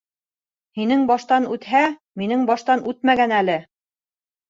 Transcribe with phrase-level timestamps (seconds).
[0.79, 1.83] —Һинең баштан үтһә,
[2.23, 3.63] минең баштан үтмәгән әле.